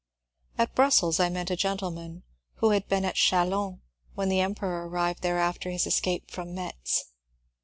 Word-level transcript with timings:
At 0.57 0.73
Brussels 0.73 1.19
I 1.19 1.29
met 1.29 1.51
a 1.51 1.55
gentleman 1.55 2.23
who 2.55 2.71
had 2.71 2.87
been 2.87 3.05
at 3.05 3.13
Chalons 3.13 3.81
when 4.15 4.29
the 4.29 4.39
Emperor 4.41 4.89
arrived 4.89 5.21
there 5.21 5.37
after 5.37 5.69
his 5.69 5.85
escape 5.85 6.31
from 6.31 6.55
Metz. 6.55 7.11